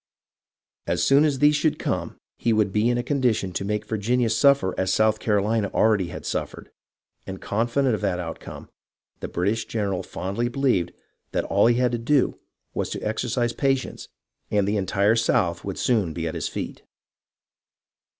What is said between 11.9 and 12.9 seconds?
to do was